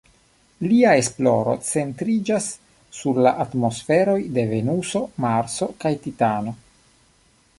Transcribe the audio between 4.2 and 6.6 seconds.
de Venuso, Marso kaj Titano.